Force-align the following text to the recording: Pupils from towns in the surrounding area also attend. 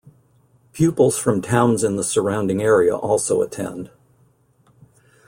Pupils 0.73 1.15
from 1.19 1.43
towns 1.43 1.83
in 1.83 1.95
the 1.95 2.03
surrounding 2.03 2.59
area 2.59 2.97
also 2.97 3.43
attend. 3.43 3.91